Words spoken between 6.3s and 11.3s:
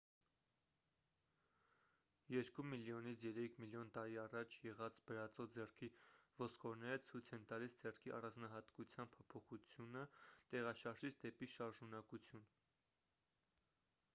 ոսկորները ցույց են տալիս ձեռքի առանձնահատկության փոփոխությունը տեղաշարժից